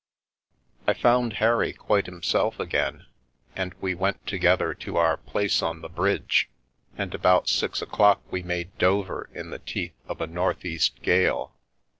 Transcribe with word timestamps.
I 0.87 0.95
found 0.95 1.33
Harry 1.33 1.73
quite 1.73 2.07
himself 2.07 2.59
again, 2.59 3.05
and 3.55 3.75
we 3.79 3.93
went 3.93 4.25
to 4.25 4.39
gether 4.39 4.73
to 4.73 4.97
our 4.97 5.15
place 5.17 5.61
on 5.61 5.81
the 5.81 5.89
bridge, 5.89 6.49
and 6.97 7.13
about 7.13 7.47
six 7.47 7.83
o'clock 7.83 8.23
we 8.31 8.41
made 8.41 8.75
Dover 8.79 9.29
in 9.31 9.51
the 9.51 9.59
teeth 9.59 9.93
of 10.07 10.19
a 10.19 10.25
north 10.25 10.65
east 10.65 11.03
gale. 11.03 11.53